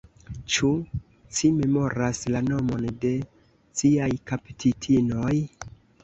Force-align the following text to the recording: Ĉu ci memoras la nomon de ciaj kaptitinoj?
Ĉu 0.53 0.67
ci 1.39 1.49
memoras 1.57 2.21
la 2.35 2.41
nomon 2.45 2.87
de 3.03 3.11
ciaj 3.81 4.09
kaptitinoj? 4.31 5.35